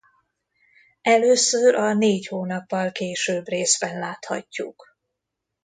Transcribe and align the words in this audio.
Először 1.01 1.75
a 1.75 1.93
Négy 1.93 2.27
hónappal 2.27 2.91
később 2.91 3.47
részben 3.47 3.99
láthatjuk. 3.99 4.95